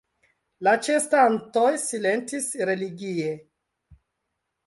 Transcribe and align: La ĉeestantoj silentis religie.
La 0.67 0.71
ĉeestantoj 0.87 1.67
silentis 1.83 2.49
religie. 2.71 3.35